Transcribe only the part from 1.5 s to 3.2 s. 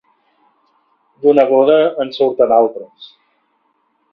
boda en surten d'altres.